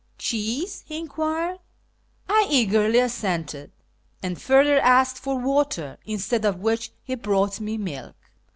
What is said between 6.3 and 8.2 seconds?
of which he brought me milk.